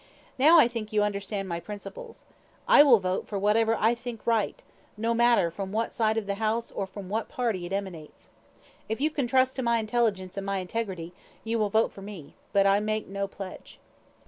[0.39, 2.25] Now I think you understand my principles.
[2.67, 4.59] I will vote for whatever I think right,
[4.97, 8.31] no matter from what side of the House or from what party it emanates.
[8.89, 12.33] If you can trust to my intelligence and my integrity, you will vote for me,
[12.51, 13.77] but I make no pledge."